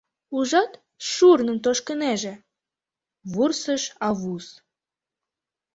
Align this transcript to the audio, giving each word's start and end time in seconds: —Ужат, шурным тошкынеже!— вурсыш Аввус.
—Ужат, 0.37 0.71
шурным 1.11 1.57
тошкынеже!— 1.63 2.33
вурсыш 3.33 3.83
Аввус. 4.07 4.47